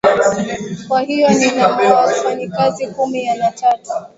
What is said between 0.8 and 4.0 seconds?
kwa hiyo nina wafanyakazi kumi na tatu